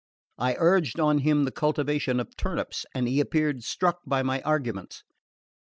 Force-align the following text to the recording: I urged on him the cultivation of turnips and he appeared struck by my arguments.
I 0.39 0.55
urged 0.57 0.99
on 0.99 1.19
him 1.19 1.43
the 1.43 1.51
cultivation 1.51 2.19
of 2.19 2.35
turnips 2.35 2.87
and 2.95 3.07
he 3.07 3.19
appeared 3.19 3.61
struck 3.61 3.99
by 4.03 4.23
my 4.23 4.41
arguments. 4.41 5.03